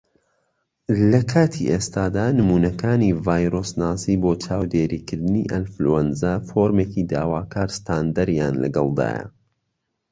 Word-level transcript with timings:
لە 1.11 1.21
کاتی 1.31 1.69
ئێستادا، 1.71 2.25
نمونەکانی 2.39 3.17
ڤایرۆسناسی 3.25 4.15
بۆ 4.23 4.31
چاودێریکردنی 4.45 5.49
ئەنفلوەنزا 5.51 6.33
فۆرمێکی 6.47 7.03
داواکار 7.11 7.69
ستاندەریان 7.77 8.55
لەگەڵدایە. 8.63 9.25